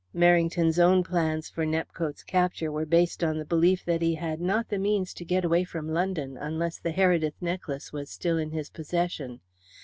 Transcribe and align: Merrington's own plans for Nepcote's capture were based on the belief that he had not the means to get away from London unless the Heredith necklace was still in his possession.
Merrington's 0.15 0.79
own 0.79 1.03
plans 1.03 1.47
for 1.47 1.63
Nepcote's 1.63 2.23
capture 2.23 2.71
were 2.71 2.87
based 2.87 3.23
on 3.23 3.37
the 3.37 3.45
belief 3.45 3.85
that 3.85 4.01
he 4.01 4.15
had 4.15 4.41
not 4.41 4.67
the 4.69 4.79
means 4.79 5.13
to 5.13 5.23
get 5.23 5.45
away 5.45 5.63
from 5.63 5.87
London 5.93 6.37
unless 6.37 6.79
the 6.79 6.91
Heredith 6.91 7.39
necklace 7.39 7.93
was 7.93 8.09
still 8.09 8.39
in 8.39 8.49
his 8.49 8.71
possession. 8.71 9.41